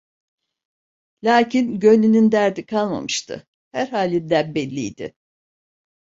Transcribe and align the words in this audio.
Lâkin 1.23 1.79
gönlünün 1.79 2.31
derdi 2.31 2.65
kalmamıştı, 2.65 3.47
her 3.71 3.87
halinden 3.87 4.55
belliydi. 4.55 5.15